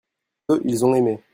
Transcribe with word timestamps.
eux, 0.51 0.59
ils 0.65 0.83
ont 0.83 0.95
aimé. 0.95 1.21